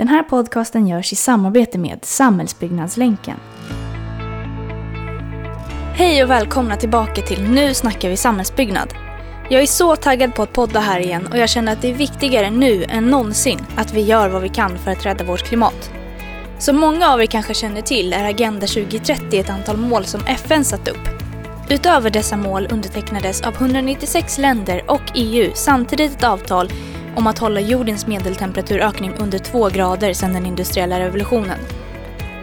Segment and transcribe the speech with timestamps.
[0.00, 3.36] Den här podcasten görs i samarbete med Samhällsbyggnadslänken.
[5.94, 8.94] Hej och välkomna tillbaka till Nu snackar vi samhällsbyggnad.
[9.50, 11.94] Jag är så taggad på att podda här igen och jag känner att det är
[11.94, 15.90] viktigare nu än någonsin att vi gör vad vi kan för att rädda vårt klimat.
[16.58, 20.64] Som många av er kanske känner till är Agenda 2030 ett antal mål som FN
[20.64, 21.08] satt upp.
[21.68, 26.70] Utöver dessa mål undertecknades av 196 länder och EU samtidigt ett avtal
[27.16, 31.58] om att hålla jordens medeltemperaturökning under 2 grader sedan den industriella revolutionen.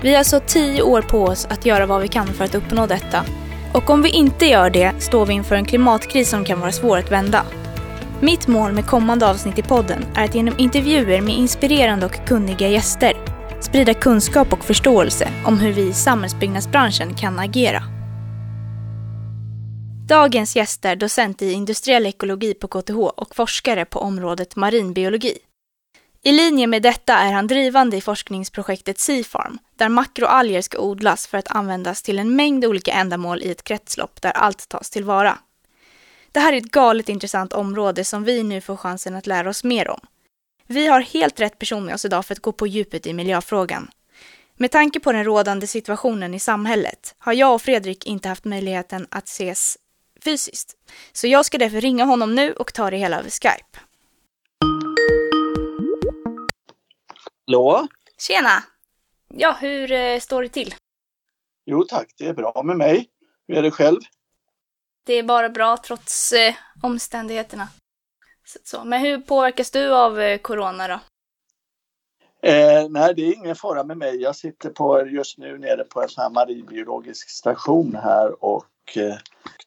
[0.02, 2.88] Vi har alltså 10 år på oss att göra vad vi kan för att uppnå
[2.88, 3.24] detta.
[3.74, 6.98] Och om vi inte gör det står vi inför en klimatkris som kan vara svår
[6.98, 7.44] att vända.
[8.20, 12.68] Mitt mål med kommande avsnitt i podden är att genom intervjuer med inspirerande och kunniga
[12.68, 13.14] gäster
[13.62, 17.97] sprida kunskap och förståelse om hur vi i samhällsbyggnadsbranschen kan agera.
[20.08, 25.38] Dagens gäst är docent i industriell ekologi på KTH och forskare på området marinbiologi.
[26.24, 31.38] I linje med detta är han drivande i forskningsprojektet Seafarm, där makroalger ska odlas för
[31.38, 35.38] att användas till en mängd olika ändamål i ett kretslopp där allt tas tillvara.
[36.32, 39.64] Det här är ett galet intressant område som vi nu får chansen att lära oss
[39.64, 40.00] mer om.
[40.68, 43.90] Vi har helt rätt person med oss idag för att gå på djupet i miljöfrågan.
[44.56, 49.08] Med tanke på den rådande situationen i samhället har jag och Fredrik inte haft möjligheten
[49.12, 49.78] att ses
[50.24, 50.78] fysiskt.
[51.12, 53.80] Så jag ska därför ringa honom nu och ta det hela över Skype.
[57.48, 57.88] Hallå?
[58.18, 58.64] Tjena!
[59.34, 60.76] Ja, hur eh, står det till?
[61.66, 63.10] Jo tack, det är bra med mig.
[63.48, 64.00] Hur är det själv?
[65.06, 67.68] Det är bara bra trots eh, omständigheterna.
[68.46, 68.84] Så, så.
[68.84, 71.00] Men hur påverkas du av eh, corona då?
[72.50, 74.22] Eh, nej, det är ingen fara med mig.
[74.22, 79.16] Jag sitter på, just nu nere på en sån här marinbiologisk station här och eh,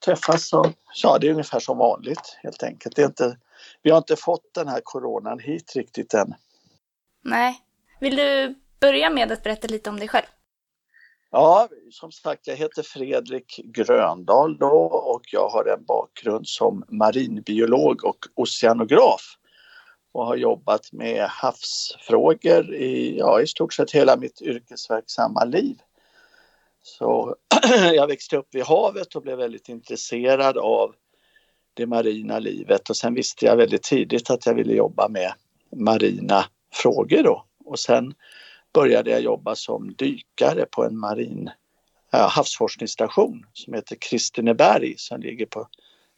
[0.04, 0.66] träffas och
[1.02, 2.96] ja, det är ungefär som vanligt helt enkelt.
[2.96, 3.38] Det är inte,
[3.82, 6.34] vi har inte fått den här coronan hit riktigt än.
[7.24, 7.60] Nej.
[8.00, 10.26] Vill du börja med att berätta lite om dig själv?
[11.30, 18.04] Ja, som sagt, jag heter Fredrik Gröndahl då och jag har en bakgrund som marinbiolog
[18.04, 19.36] och oceanograf
[20.12, 25.76] och har jobbat med havsfrågor i, ja, i stort sett hela mitt yrkesverksamma liv.
[26.82, 27.36] Så
[27.94, 30.94] jag växte upp vid havet och blev väldigt intresserad av
[31.74, 35.32] det marina livet och sen visste jag väldigt tidigt att jag ville jobba med
[35.76, 37.44] marina frågor då.
[37.64, 38.14] Och sen
[38.72, 41.50] började jag jobba som dykare på en marin
[42.12, 45.68] äh, havsforskningsstation som heter Kristineberg som ligger på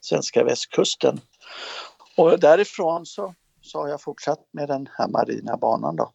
[0.01, 1.21] svenska västkusten.
[2.17, 6.13] Och därifrån så, så har jag fortsatt med den här marina banan då.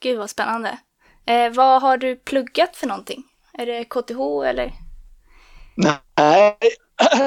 [0.00, 0.78] Gud vad spännande.
[1.30, 3.22] Eh, vad har du pluggat för någonting?
[3.52, 4.72] Är det KTH eller?
[5.74, 6.56] Nej,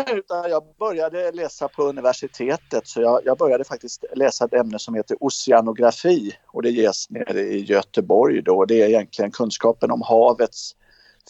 [0.13, 4.95] utan jag började läsa på universitetet så jag, jag, började faktiskt läsa ett ämne som
[4.95, 8.65] heter oceanografi och det ges nere i Göteborg då.
[8.65, 10.75] Det är egentligen kunskapen om havets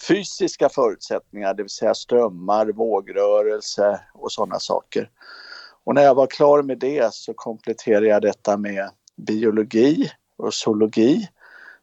[0.07, 5.09] fysiska förutsättningar, det vill säga strömmar, vågrörelse och sådana saker.
[5.83, 11.29] Och när jag var klar med det så kompletterade jag detta med biologi och zoologi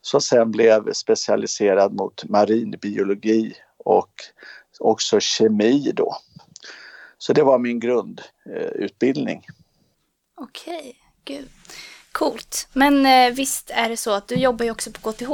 [0.01, 4.11] som sen blev specialiserad mot marinbiologi och
[4.79, 6.17] också kemi då.
[7.19, 9.47] Så det var min grundutbildning.
[10.35, 11.49] Okej, gud.
[12.13, 12.69] Coolt.
[12.73, 15.31] Men eh, visst är det så att du jobbar ju också på KTH?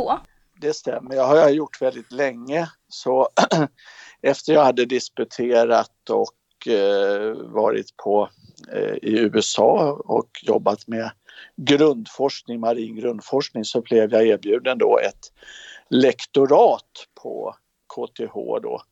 [0.61, 2.71] Det stämmer, jag har jag gjort väldigt länge.
[2.89, 3.29] Så
[4.23, 8.31] efter jag hade disputerat och eh, varit på,
[8.73, 11.11] eh, i USA och jobbat med
[11.57, 15.33] grundforskning, marin grundforskning, så blev jag erbjuden då ett
[15.91, 17.55] lektorat på
[17.95, 18.83] KTH då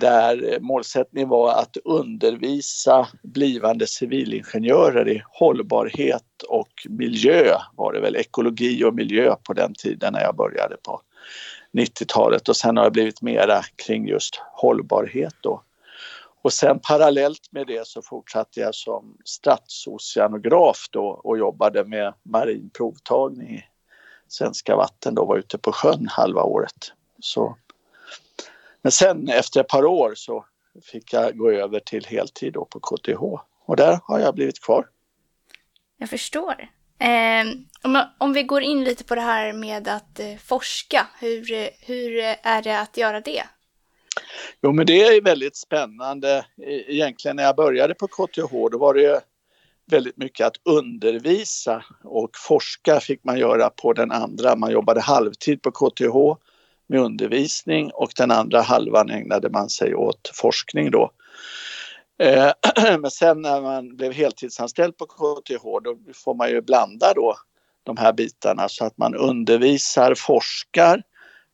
[0.00, 8.84] där målsättningen var att undervisa blivande civilingenjörer i hållbarhet och miljö var det väl, ekologi
[8.84, 11.00] och miljö på den tiden när jag började på
[11.72, 15.62] 90-talet och sen har det blivit mera kring just hållbarhet då.
[16.42, 22.70] Och sen parallellt med det så fortsatte jag som stadsoceanograf då och jobbade med marin
[22.70, 23.64] provtagning i
[24.28, 26.92] svenska vatten då, var ute på sjön halva året.
[27.20, 27.56] Så
[28.82, 30.44] men sen efter ett par år så
[30.82, 33.22] fick jag gå över till heltid då på KTH
[33.64, 34.86] och där har jag blivit kvar.
[35.96, 36.68] Jag förstår.
[36.98, 37.44] Eh,
[37.82, 42.18] om, om, vi går in lite på det här med att eh, forska, hur, hur
[42.42, 43.42] är det att göra det?
[44.62, 46.46] Jo men det är väldigt spännande.
[46.66, 49.20] E, egentligen när jag började på KTH då var det
[49.90, 54.56] väldigt mycket att undervisa och forska fick man göra på den andra.
[54.56, 56.42] Man jobbade halvtid på KTH
[56.86, 61.10] med undervisning och den andra halvan ägnade man sig åt forskning då.
[62.22, 62.52] E,
[62.98, 67.36] men sen när man blev heltidsanställd på KTH då får man ju blanda då
[67.82, 71.02] de här bitarna så att man undervisar, forskar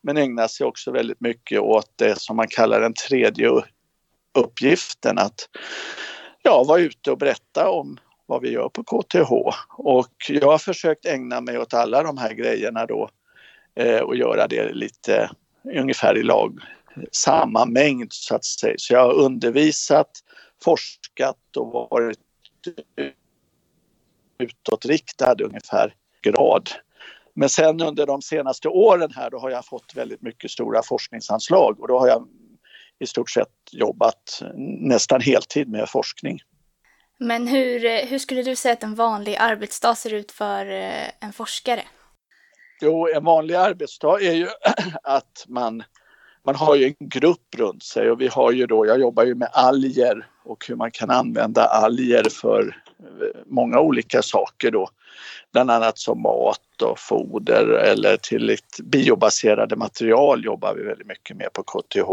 [0.03, 3.49] men ägnar sig också väldigt mycket åt det som man kallar den tredje
[4.33, 5.49] uppgiften att
[6.41, 9.31] ja, vara ute och berätta om vad vi gör på KTH.
[9.77, 13.09] Och jag har försökt ägna mig åt alla de här grejerna då
[13.75, 15.29] eh, och göra det lite
[15.75, 16.59] ungefär i lag
[17.11, 18.75] samma mängd så att säga.
[18.77, 20.11] Så jag har undervisat,
[20.63, 22.19] forskat och varit
[24.39, 26.69] utåtriktad ungefär grad.
[27.39, 31.79] Men sen under de senaste åren här då har jag fått väldigt mycket stora forskningsanslag
[31.79, 32.27] och då har jag
[32.99, 34.41] i stort sett jobbat
[34.79, 36.39] nästan heltid med forskning.
[37.19, 41.33] Men hur, hur skulle du säga att en vanlig arbetsdag ser ut för eh, en
[41.33, 41.83] forskare?
[42.81, 44.47] Jo, en vanlig arbetsdag är ju
[45.03, 45.83] att man,
[46.45, 49.35] man har ju en grupp runt sig och vi har ju då, jag jobbar ju
[49.35, 52.75] med alger och hur man kan använda alger för
[53.45, 54.89] många olika saker då.
[55.53, 61.37] Bland annat som mat och foder eller till ett biobaserade material jobbar vi väldigt mycket
[61.37, 62.09] med på KTH.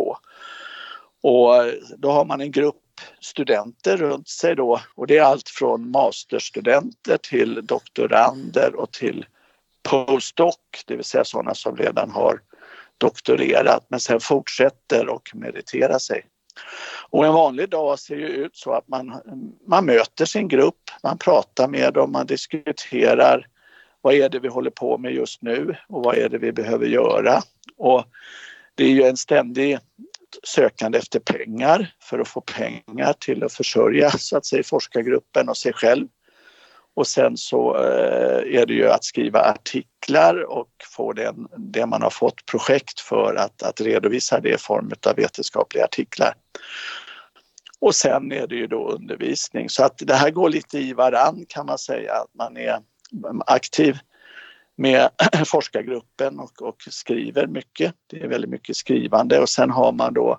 [1.23, 1.53] Och
[1.99, 2.77] då har man en grupp
[3.21, 9.27] studenter runt sig då och det är allt från masterstudenter till doktorander och till
[9.83, 12.41] postdoc, det vill säga sådana som redan har
[12.99, 16.27] doktorerat men sen fortsätter och meriterar sig.
[17.11, 19.23] Och en vanlig dag ser ju ut så att man,
[19.67, 23.47] man möter sin grupp, man pratar med dem, man diskuterar
[24.01, 26.87] vad är det vi håller på med just nu och vad är det vi behöver
[26.87, 27.43] göra.
[27.77, 28.05] Och
[28.75, 29.79] det är ju en ständig
[30.43, 35.57] sökande efter pengar för att få pengar till att försörja så att säga forskargruppen och
[35.57, 36.09] sig själv.
[36.97, 42.03] Och sen så eh, är det ju att skriva artiklar och få den, det man
[42.03, 46.35] har fått projekt för att, att redovisa det i form av vetenskapliga artiklar.
[47.81, 51.45] Och sen är det ju då undervisning så att det här går lite i varann
[51.49, 52.81] kan man säga att man är
[53.47, 53.99] aktiv
[54.77, 55.09] med
[55.47, 57.95] forskargruppen och, och skriver mycket.
[58.07, 60.39] Det är väldigt mycket skrivande och sen har man då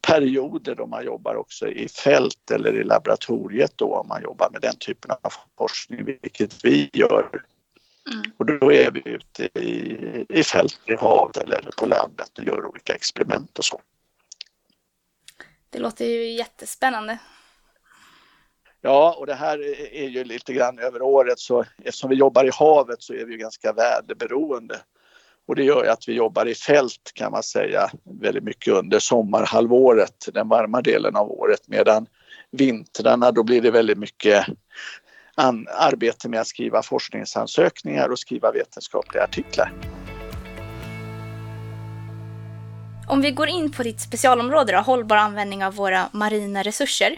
[0.00, 4.60] perioder då man jobbar också i fält eller i laboratoriet då om man jobbar med
[4.60, 7.44] den typen av forskning, vilket vi gör.
[8.12, 8.32] Mm.
[8.36, 12.66] Och då är vi ute i, i fält, i havet eller på landet och gör
[12.66, 13.80] olika experiment och så.
[15.70, 17.18] Det låter ju jättespännande.
[18.80, 19.58] Ja, och det här
[19.94, 23.36] är ju lite grann över året så eftersom vi jobbar i havet så är vi
[23.36, 24.80] ganska väderberoende.
[25.48, 27.90] Och det gör ju att vi jobbar i fält kan man säga
[28.20, 32.06] väldigt mycket under sommarhalvåret, den varma delen av året medan
[32.50, 34.46] vintrarna då blir det väldigt mycket
[35.76, 39.72] arbete med att skriva forskningsansökningar och skriva vetenskapliga artiklar.
[43.08, 47.10] Om vi går in på ditt specialområde då, hållbar användning av våra marina resurser.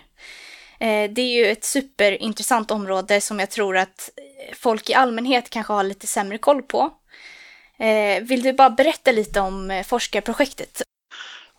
[0.81, 4.11] Eh, det är ju ett superintressant område som jag tror att
[4.55, 6.91] folk i allmänhet kanske har lite sämre koll på.
[7.82, 10.82] Eh, vill du bara berätta lite om eh, forskarprojektet?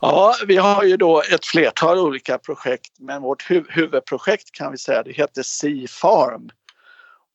[0.01, 4.77] Ja, vi har ju då ett flertal olika projekt men vårt hu huvudprojekt kan vi
[4.77, 6.49] säga det heter Sea Farm.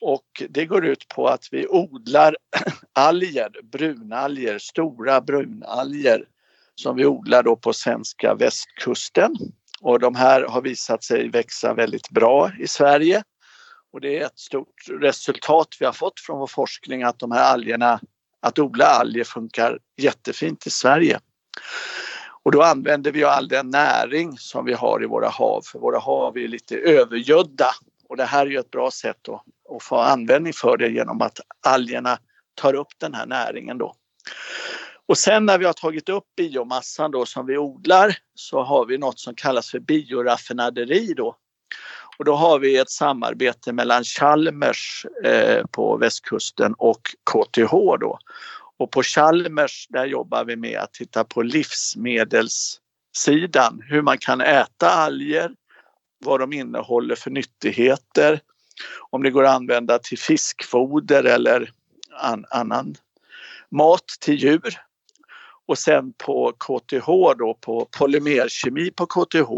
[0.01, 2.37] Och det går ut på att vi odlar
[2.93, 6.25] alger, brunalger, stora brunalger
[6.75, 9.35] som vi odlar då på svenska västkusten.
[9.81, 13.23] Och de här har visat sig växa väldigt bra i Sverige.
[13.93, 17.53] Och det är ett stort resultat vi har fått från vår forskning att de här
[17.53, 18.01] algerna,
[18.41, 21.21] att odla alger funkar jättefint i Sverige.
[22.43, 25.99] Och då använder vi all den näring som vi har i våra hav, för våra
[25.99, 27.71] hav är lite övergödda.
[28.09, 29.43] Och det här är ju ett bra sätt att,
[29.77, 32.19] att få användning för det genom att algerna
[32.55, 33.95] tar upp den här näringen då.
[35.07, 38.99] Och sen när vi har tagit upp biomassan då som vi odlar så har vi
[38.99, 41.37] något som kallas för bioraffinaderi då.
[42.19, 48.19] Och då har vi ett samarbete mellan Chalmers eh, på västkusten och KTH då.
[48.79, 54.91] Och på Chalmers där jobbar vi med att titta på livsmedelssidan, hur man kan äta
[54.91, 55.51] alger,
[56.25, 58.41] vad de innehåller för nyttigheter,
[59.11, 61.71] om det går att använda till fiskfoder eller
[62.21, 62.95] an, annan
[63.71, 64.81] mat till djur.
[65.67, 67.07] Och sen på KTH
[67.39, 69.51] då på polymerkemi på KTH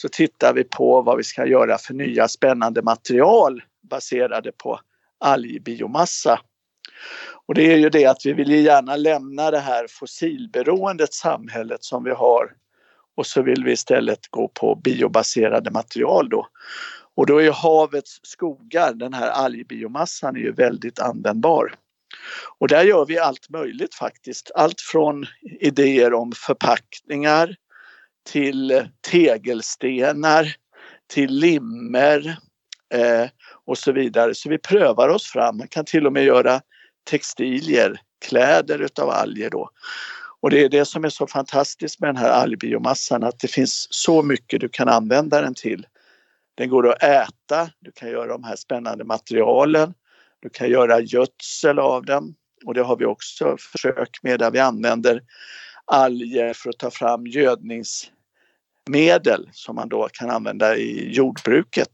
[0.00, 4.80] så tittar vi på vad vi ska göra för nya spännande material baserade på
[5.20, 6.40] algbiomassa.
[7.46, 12.04] Och det är ju det att vi vill gärna lämna det här fossilberoendet samhället som
[12.04, 12.52] vi har
[13.16, 16.46] och så vill vi istället gå på biobaserade material då.
[17.14, 21.74] Och då är havets skogar, den här algbiomassan, är ju väldigt användbar.
[22.58, 24.50] Och där gör vi allt möjligt faktiskt.
[24.54, 25.26] Allt från
[25.60, 27.56] idéer om förpackningar
[28.28, 30.54] till eh, tegelstenar,
[31.06, 32.38] till limmer
[32.94, 33.28] eh,
[33.64, 34.34] och så vidare.
[34.34, 35.58] Så vi prövar oss fram.
[35.58, 36.60] Man kan till och med göra
[37.10, 39.70] textilier, kläder utav alger då.
[40.40, 43.86] Och det är det som är så fantastiskt med den här algbiomassan att det finns
[43.90, 45.86] så mycket du kan använda den till.
[46.54, 49.94] Den går att äta, du kan göra de här spännande materialen,
[50.40, 54.58] du kan göra gödsel av den och det har vi också försök med där vi
[54.58, 55.22] använder
[55.84, 58.10] alger för att ta fram gödnings...
[58.88, 61.90] Medel som man då kan använda i jordbruket.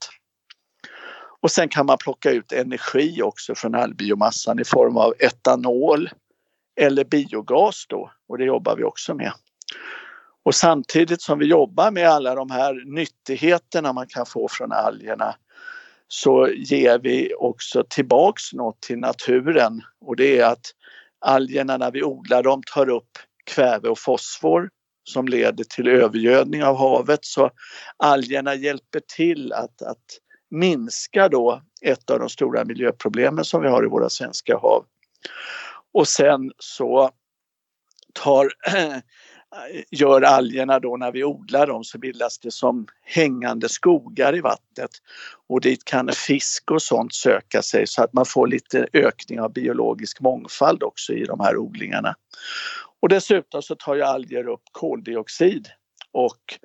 [1.40, 6.10] Och sen kan man plocka ut energi också från algbiomassan i form av etanol
[6.80, 9.32] eller biogas då och det jobbar vi också med.
[10.44, 15.34] Och samtidigt som vi jobbar med alla de här nyttigheterna man kan få från algerna
[16.08, 20.66] så ger vi också tillbaks något till naturen och det är att
[21.20, 23.10] algerna när vi odlar dem tar upp
[23.44, 24.70] kväve och fosfor
[25.04, 27.50] som leder till övergödning av havet så
[27.96, 30.04] algerna hjälper till att, att
[30.50, 34.84] minska då ett av de stora miljöproblemen som vi har i våra svenska hav.
[35.92, 37.10] Och sen så
[38.12, 38.48] tar,
[39.90, 44.90] gör algerna då när vi odlar dem så bildas det som hängande skogar i vattnet
[45.48, 49.52] och dit kan fisk och sånt söka sig så att man får lite ökning av
[49.52, 52.14] biologisk mångfald också i de här odlingarna.
[53.00, 55.68] Och dessutom så tar ju alger upp koldioxid
[56.12, 56.58] och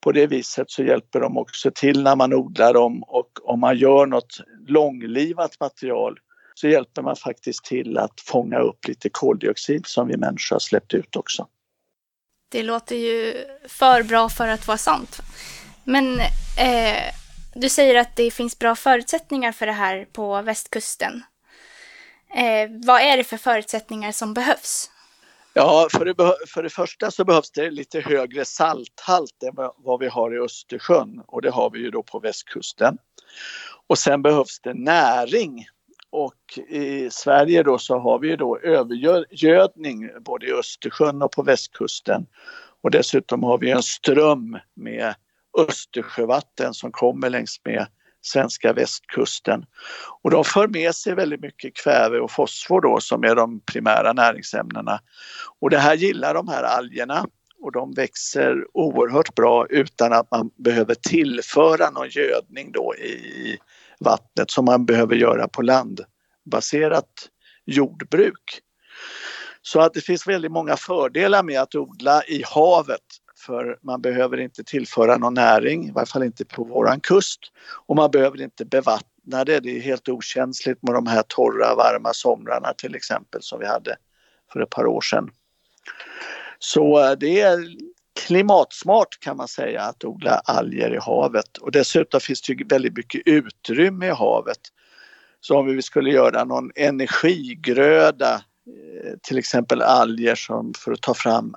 [0.00, 3.76] på det viset så hjälper de också till när man odlar dem och om man
[3.76, 6.18] gör något långlivat material
[6.54, 10.94] så hjälper man faktiskt till att fånga upp lite koldioxid som vi människor har släppt
[10.94, 11.46] ut också.
[12.52, 15.20] Det låter ju för bra för att vara sant.
[15.84, 16.20] Men
[16.58, 17.14] eh,
[17.54, 21.22] du säger att det finns bra förutsättningar för det här på västkusten.
[22.34, 24.90] Eh, vad är det för förutsättningar som behövs?
[25.54, 26.14] Ja, för det,
[26.46, 31.22] för det första så behövs det lite högre salthalt än vad vi har i Östersjön
[31.26, 32.98] och det har vi ju då på västkusten.
[33.86, 35.66] Och sen behövs det näring
[36.12, 42.26] och i Sverige då så har vi då övergödning både i Östersjön och på västkusten.
[42.82, 45.14] Och dessutom har vi en ström med
[45.58, 47.86] Östersjövatten som kommer längs med
[48.20, 49.64] svenska västkusten.
[50.22, 54.12] Och de för med sig väldigt mycket kväve och fosfor då som är de primära
[54.12, 55.00] näringsämnena.
[55.60, 57.26] Och det här gillar de här algerna
[57.62, 63.58] och de växer oerhört bra utan att man behöver tillföra någon gödning då i
[64.02, 67.28] vattnet som man behöver göra på landbaserat
[67.66, 68.60] jordbruk.
[69.62, 73.00] Så att det finns väldigt många fördelar med att odla i havet
[73.46, 77.40] för man behöver inte tillföra någon näring, i varje fall inte på våran kust.
[77.86, 82.12] Och man behöver inte bevattna det, det är helt okänsligt med de här torra varma
[82.12, 83.96] somrarna till exempel som vi hade
[84.52, 85.30] för ett par år sedan.
[86.58, 87.58] Så eh, det är
[88.20, 93.22] klimatsmart kan man säga att odla alger i havet och dessutom finns det väldigt mycket
[93.24, 94.60] utrymme i havet.
[95.40, 101.14] Så om vi skulle göra någon energigröda, eh, till exempel alger som för att ta
[101.14, 101.54] fram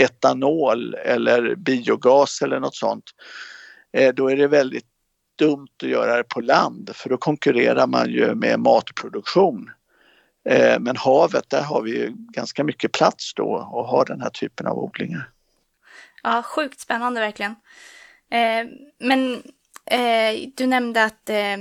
[0.00, 3.04] etanol eller biogas eller något sånt,
[3.92, 4.86] eh, då är det väldigt
[5.38, 9.70] dumt att göra det på land för då konkurrerar man ju med matproduktion.
[10.48, 14.30] Eh, men havet, där har vi ju ganska mycket plats då och har den här
[14.30, 15.30] typen av odlingar.
[16.22, 17.56] Ja, sjukt spännande verkligen.
[18.30, 18.66] Eh,
[18.98, 19.42] men
[19.86, 21.56] eh, du nämnde att eh,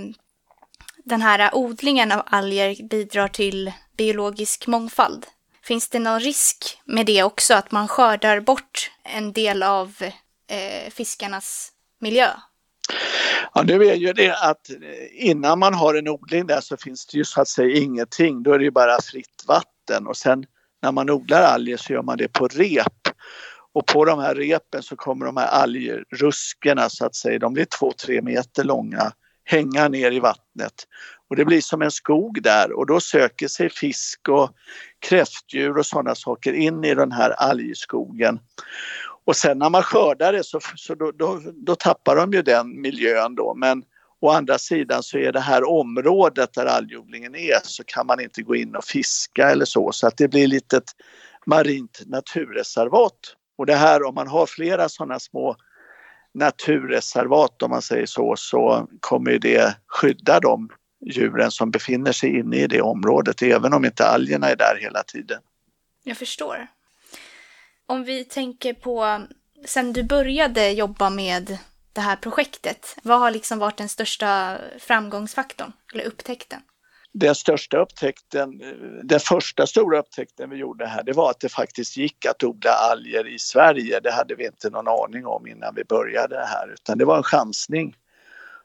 [1.03, 5.25] den här odlingen av alger bidrar till biologisk mångfald.
[5.63, 9.95] Finns det någon risk med det också, att man skördar bort en del av
[10.47, 12.27] eh, fiskarnas miljö?
[13.53, 17.05] Ja, nu är ju det att eh, innan man har en odling där så finns
[17.05, 18.43] det ju så att säga ingenting.
[18.43, 20.45] Då är det ju bara fritt vatten och sen
[20.81, 23.00] när man odlar alger så gör man det på rep.
[23.73, 27.65] Och på de här repen så kommer de här algruskerna så att säga, de blir
[27.65, 29.11] två, tre meter långa,
[29.43, 30.73] hänga ner i vattnet.
[31.29, 34.49] Och det blir som en skog där och då söker sig fisk och
[34.99, 38.39] kräftdjur och sådana saker in i den här algskogen.
[39.25, 42.81] Och sen när man skördar det så, så då, då, då, tappar de ju den
[42.81, 43.83] miljön då men
[44.21, 48.41] å andra sidan så är det här området där algodlingen är så kan man inte
[48.41, 50.91] gå in och fiska eller så så att det blir lite ett
[51.45, 53.35] marint naturreservat.
[53.61, 55.55] Och det här om man har flera sådana små
[56.33, 60.69] naturreservat om man säger så, så kommer det skydda de
[61.05, 65.03] djuren som befinner sig inne i det området, även om inte algerna är där hela
[65.03, 65.41] tiden.
[66.03, 66.67] Jag förstår.
[67.85, 69.21] Om vi tänker på,
[69.65, 71.57] sen du började jobba med
[71.93, 76.61] det här projektet, vad har liksom varit den största framgångsfaktorn, eller upptäckten?
[77.13, 78.61] Den största upptäckten,
[79.03, 82.71] den första stora upptäckten vi gjorde här, det var att det faktiskt gick att odla
[82.71, 83.99] alger i Sverige.
[83.99, 87.23] Det hade vi inte någon aning om innan vi började här, utan det var en
[87.23, 87.95] chansning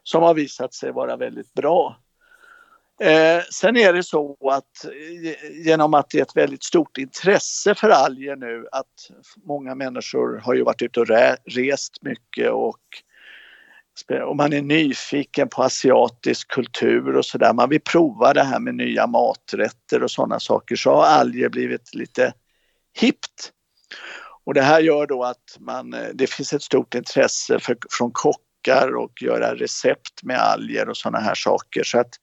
[0.03, 1.97] som har visat sig vara väldigt bra.
[3.01, 7.75] Eh, sen är det så att eh, genom att det är ett väldigt stort intresse
[7.75, 9.11] för alger nu att
[9.45, 11.09] många människor har ju varit ute och
[11.45, 12.81] rest mycket och,
[14.27, 17.53] och man är nyfiken på asiatisk kultur och sådär.
[17.53, 21.95] Man vill prova det här med nya maträtter och sådana saker så har alger blivit
[21.95, 22.33] lite
[22.95, 23.53] hippt.
[24.45, 28.11] Och det här gör då att man, eh, det finns ett stort intresse för, från
[28.13, 31.85] kockar och göra recept med alger och sådana här saker.
[31.85, 32.15] Så att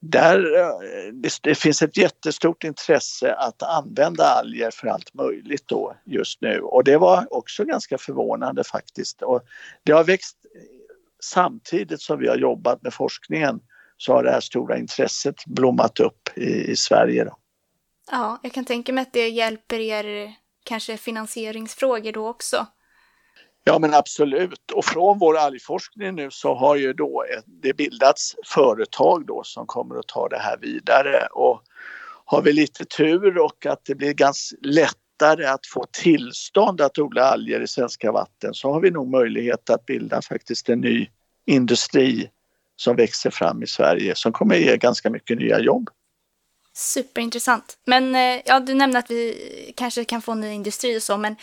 [0.00, 5.96] där, eh, det, det, finns ett jättestort intresse att använda alger för allt möjligt då
[6.04, 9.22] just nu och det var också ganska förvånande faktiskt.
[9.22, 9.42] Och
[9.84, 10.36] det har växt
[11.22, 13.60] samtidigt som vi har jobbat med forskningen
[13.96, 17.24] så har det här stora intresset blommat upp i, i Sverige.
[17.24, 17.36] Då.
[18.10, 20.34] Ja, jag kan tänka mig att det hjälper er
[20.64, 22.66] kanske finansieringsfrågor då också.
[23.64, 29.26] Ja men absolut och från vår algforskning nu så har ju då det bildats företag
[29.26, 31.62] då som kommer att ta det här vidare och
[32.24, 34.56] har vi lite tur och att det blir ganska
[35.20, 39.70] lättare att få tillstånd att odla alger i svenska vatten så har vi nog möjlighet
[39.70, 41.08] att bilda faktiskt en ny
[41.46, 42.30] industri
[42.76, 45.90] som växer fram i Sverige som kommer ge ganska mycket nya jobb.
[46.74, 47.78] Superintressant.
[47.86, 49.34] Men eh, ja, du nämnde att vi
[49.76, 51.36] kanske kan få en ny industri och så, men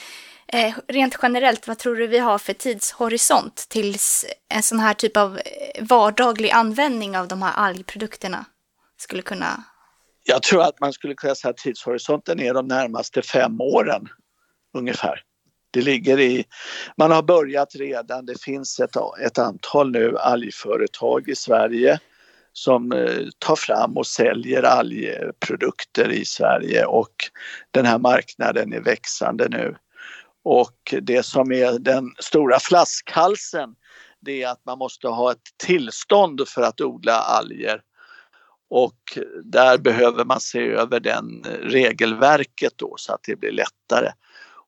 [0.53, 5.17] Eh, rent generellt, vad tror du vi har för tidshorisont tills en sån här typ
[5.17, 8.45] av eh, vardaglig användning av de här algprodukterna
[8.97, 9.63] skulle kunna...
[10.29, 14.07] Jag tror att man skulle kunna säga att tidshorisonten är de närmaste fem åren
[14.77, 15.21] ungefär.
[15.71, 16.45] Det ligger i,
[16.97, 21.99] man har börjat redan, det finns ett, ett antal nu algföretag i Sverige
[22.53, 27.13] som eh, tar fram och säljer algprodukter i Sverige och
[27.71, 29.75] den här marknaden är växande nu.
[30.43, 33.75] Och det som är den stora flaskhalsen
[34.19, 37.81] det är att man måste ha ett tillstånd för att odla alger.
[38.69, 44.11] Och där behöver man se över den regelverket då så att det blir lättare.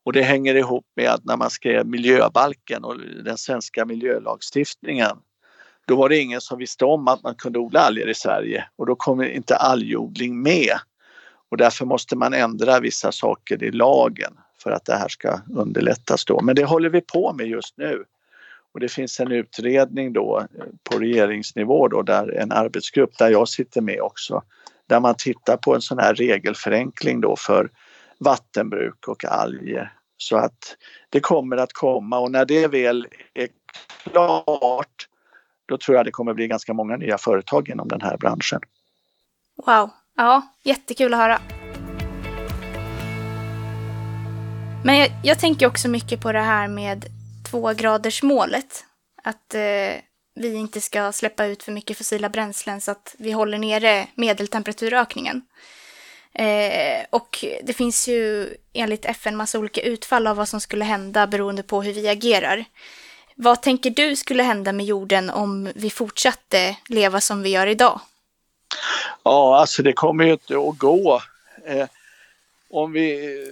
[0.06, 5.18] Och det hänger ihop med att när man skrev miljöbalken och den svenska miljölagstiftningen
[5.90, 8.86] då var det ingen som visste om att man kunde odla alger i Sverige och
[8.86, 10.80] då kommer inte algodling med.
[11.52, 14.34] Och därför måste man ändra vissa saker i lagen
[14.64, 16.42] för att det här ska underlättas då.
[16.42, 18.04] Men det håller vi på med just nu.
[18.74, 23.50] Och det finns en utredning då eh, på regeringsnivå då där en arbetsgrupp där jag
[23.50, 24.44] sitter med också
[24.90, 27.70] där man tittar på en sån här regelförenkling då för
[28.20, 29.94] vattenbruk och alger.
[30.18, 30.78] Så att
[31.10, 33.48] det kommer att komma och när det väl är
[34.04, 35.08] klart
[35.66, 38.62] då tror jag det kommer bli ganska många nya företag inom den här branschen.
[39.66, 41.40] Wow, ja, jättekul att höra.
[44.84, 47.06] Men jag, jag, tänker också mycket på det här med
[47.50, 48.86] tvågradersmålet.
[49.24, 50.02] Att eh,
[50.36, 55.42] vi inte ska släppa ut för mycket fossila bränslen så att vi håller nere medeltemperaturökningen.
[56.34, 61.28] Eh, och det finns ju enligt FN massa olika utfall av vad som skulle hända
[61.28, 62.66] beroende på hur vi agerar.
[63.36, 68.00] Vad tänker du skulle hända med jorden om vi fortsatte leva som vi gör idag?
[69.24, 71.22] Ja, alltså det kommer ju inte att gå.
[71.66, 71.88] Eh,
[72.70, 73.46] om vi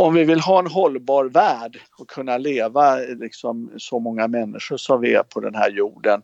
[0.00, 5.00] om vi vill ha en hållbar värld och kunna leva liksom så många människor som
[5.00, 6.22] vi är på den här jorden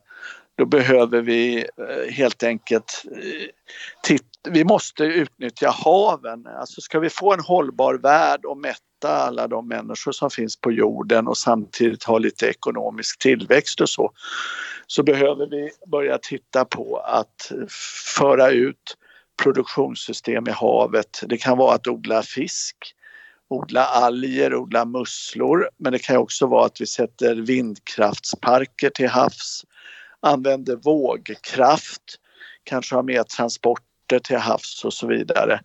[0.58, 3.48] då behöver vi eh, helt enkelt eh,
[4.02, 6.46] titta, vi måste utnyttja haven.
[6.46, 10.72] Alltså ska vi få en hållbar värld och mätta alla de människor som finns på
[10.72, 14.10] jorden och samtidigt ha lite ekonomisk tillväxt och så,
[14.86, 17.52] så behöver vi börja titta på att
[18.16, 18.96] föra ut
[19.42, 21.22] produktionssystem i havet.
[21.26, 22.76] Det kan vara att odla fisk
[23.48, 29.64] odla alger, odla musslor men det kan också vara att vi sätter vindkraftsparker till havs,
[30.20, 32.02] använder vågkraft,
[32.64, 35.60] kanske har mer transporter till havs och så vidare.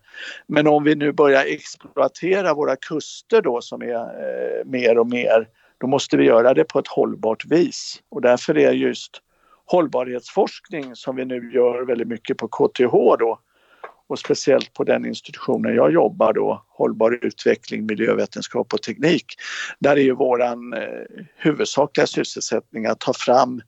[0.48, 5.48] Men om vi nu börjar exploatera våra kuster då som är eh, mer och mer,
[5.78, 9.22] då måste vi göra det på ett hållbart vis och därför är just
[9.66, 13.40] hållbarhetsforskning som vi nu gör väldigt mycket på KTH då
[14.10, 19.26] och speciellt på den institutionen jag jobbar då, hållbar utveckling, miljövetenskap och teknik.
[19.80, 23.62] Där är ju våran eh, huvudsakliga sysselsättning att ta fram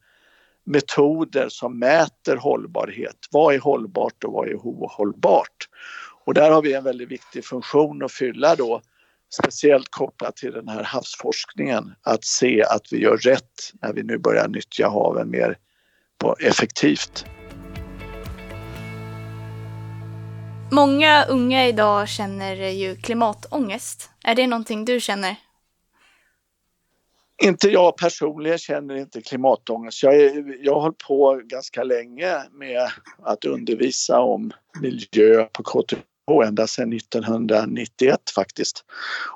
[0.65, 3.15] metoder som mäter hållbarhet.
[3.31, 5.69] Vad är hållbart och vad är ohållbart?
[6.25, 8.81] Och där har vi en väldigt viktig funktion att fylla då
[9.33, 14.17] speciellt kopplat till den här havsforskningen att se att vi gör rätt när vi nu
[14.17, 15.57] börjar nyttja haven mer
[16.17, 17.25] på effektivt.
[20.71, 24.09] Många unga idag känner ju klimatångest.
[24.23, 25.35] Är det någonting du känner?
[27.43, 30.03] Inte jag personligen känner inte klimatångest.
[30.03, 32.89] Jag, är, jag har hållit på ganska länge med
[33.23, 34.51] att undervisa om
[34.81, 35.97] miljö på KTH
[36.45, 38.85] ända sedan 1991 faktiskt.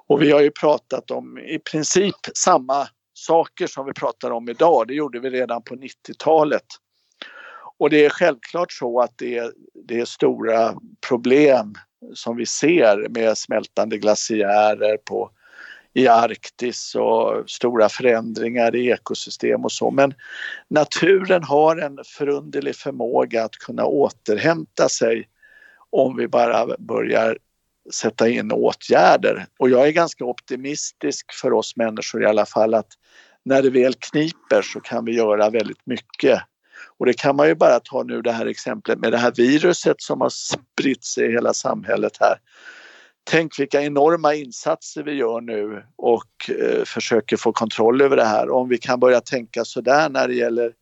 [0.07, 4.87] Och vi har ju pratat om i princip samma saker som vi pratar om idag.
[4.87, 6.65] Det gjorde vi redan på 90-talet.
[7.77, 9.51] Och det är självklart så att det är,
[9.87, 10.75] det är stora
[11.09, 11.73] problem
[12.13, 15.31] som vi ser med smältande glaciärer på,
[15.93, 19.91] i Arktis och stora förändringar i ekosystem och så.
[19.91, 20.13] Men
[20.67, 25.27] naturen har en förunderlig förmåga att kunna återhämta sig
[25.89, 27.37] om vi bara börjar
[27.93, 29.45] sätta in åtgärder.
[29.59, 32.91] Och jag är ganska optimistisk för oss människor i alla fall att
[33.45, 36.41] när det väl kniper så kan vi göra väldigt mycket.
[36.99, 40.01] Och det kan man ju bara ta nu det här exemplet med det här viruset
[40.01, 42.37] som har spritt sig i hela samhället här.
[43.23, 48.49] Tänk vilka enorma insatser vi gör nu och eh, försöker få kontroll över det här.
[48.49, 50.73] Om vi kan börja tänka sådär när det gäller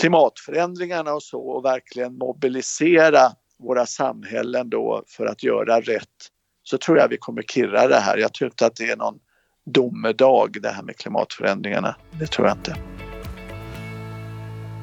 [0.00, 6.28] klimatförändringarna och så och verkligen mobilisera våra samhällen då för att göra rätt
[6.62, 8.18] så tror jag vi kommer kirra det här.
[8.18, 9.18] Jag tror inte att det är någon
[9.64, 11.96] domedag det här med klimatförändringarna.
[12.18, 12.97] Det tror jag inte.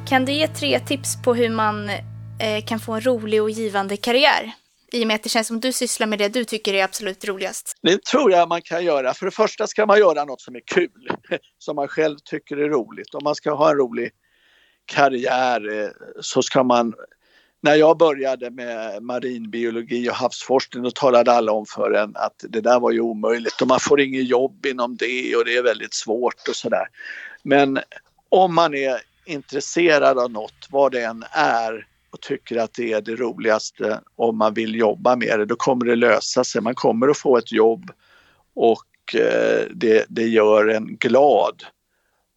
[0.07, 3.97] Kan du ge tre tips på hur man eh, kan få en rolig och givande
[3.97, 4.51] karriär?
[4.91, 7.25] I och med att det känns som du sysslar med det du tycker är absolut
[7.25, 7.77] roligast.
[7.81, 9.13] Det tror jag man kan göra.
[9.13, 11.09] För det första ska man göra något som är kul,
[11.57, 13.13] som man själv tycker är roligt.
[13.13, 14.11] Om man ska ha en rolig
[14.85, 15.89] karriär eh,
[16.21, 16.93] så ska man
[17.61, 22.61] när jag började med marinbiologi och havsforskning då talade alla om för en att det
[22.61, 25.93] där var ju omöjligt och man får inget jobb inom det och det är väldigt
[25.93, 26.87] svårt och sådär.
[27.43, 27.79] Men
[28.29, 33.01] om man är intresserad av något, vad det än är och tycker att det är
[33.01, 36.61] det roligaste om man vill jobba med det, då kommer det lösa sig.
[36.61, 37.91] Man kommer att få ett jobb
[38.55, 41.63] och eh, det, det gör en glad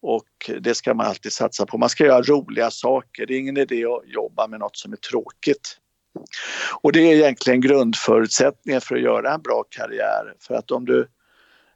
[0.01, 1.77] och det ska man alltid satsa på.
[1.77, 3.25] Man ska göra roliga saker.
[3.25, 5.77] Det är ingen idé att jobba med något som är tråkigt.
[6.81, 10.33] Och det är egentligen grundförutsättningen för att göra en bra karriär.
[10.39, 11.07] För att om du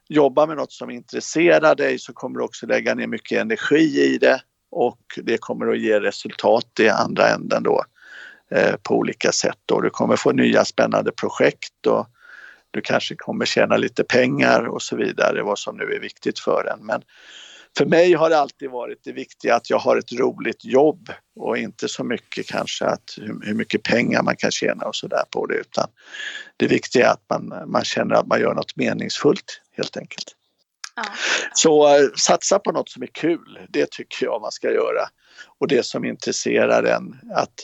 [0.08, 4.18] jobbar med något som intresserar dig så kommer du också lägga ner mycket energi i
[4.18, 4.40] det
[4.74, 7.84] och det kommer att ge resultat i andra änden då
[8.50, 9.58] eh, på olika sätt.
[9.66, 9.80] Då.
[9.80, 12.06] Du kommer få nya spännande projekt och
[12.70, 16.72] du kanske kommer tjäna lite pengar och så vidare, vad som nu är viktigt för
[16.72, 16.86] en.
[16.86, 17.02] Men
[17.78, 21.58] för mig har det alltid varit det viktiga att jag har ett roligt jobb och
[21.58, 25.54] inte så mycket kanske att hur, mycket pengar man kan tjäna och sådär på det
[25.54, 25.88] utan
[26.56, 30.36] det viktiga är att man, man känner att man gör något meningsfullt helt enkelt.
[30.96, 31.04] Ja.
[31.54, 35.08] Så eh, satsa på något som är kul, det tycker jag man ska göra.
[35.58, 37.54] Och det som intresserar en, att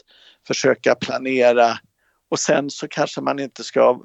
[0.47, 1.79] försöka planera
[2.31, 4.01] och sen så kanske man inte ska...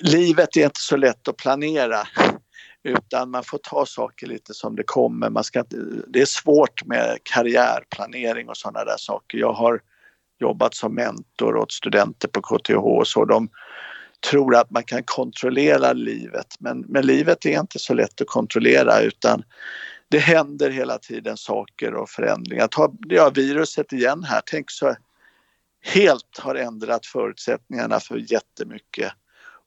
[0.00, 2.08] Livet är inte så lätt att planera
[2.82, 5.30] utan man får ta saker lite som det kommer.
[5.30, 5.64] Man ska,
[6.06, 9.38] det är svårt med karriärplanering och sådana där saker.
[9.38, 9.80] Jag har
[10.40, 13.24] jobbat som mentor åt studenter på KTH och så.
[13.24, 13.48] De
[14.30, 19.00] tror att man kan kontrollera livet men, men livet är inte så lätt att kontrollera
[19.00, 19.42] utan
[20.08, 22.68] det händer hela tiden saker och förändringar.
[22.68, 24.96] Ta ja, viruset igen här, tänk så
[25.82, 29.12] helt har ändrat förutsättningarna för jättemycket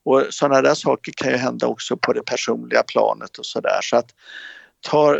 [0.05, 3.79] och sådana där saker kan ju hända också på det personliga planet och sådär.
[3.81, 4.11] Så att
[4.79, 5.17] ta,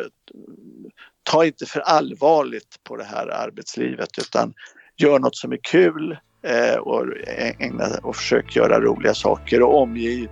[1.23, 4.53] ta inte för allvarligt på det här arbetslivet utan
[4.97, 7.05] gör något som är kul Eh, och,
[7.59, 10.27] ägna, och försök göra roliga saker och omge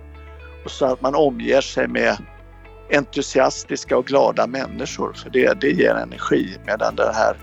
[0.64, 2.16] och så att man omger sig med
[2.92, 7.36] entusiastiska och glada människor för det, det ger energi medan det här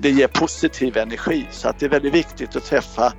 [0.00, 3.12] det ger positiv energi så att det är väldigt viktigt att träffa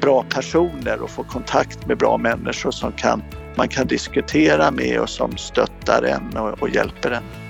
[0.00, 3.22] bra personer och få kontakt med bra människor som kan,
[3.56, 7.49] man kan diskutera med och som stöttar en och, och hjälper en.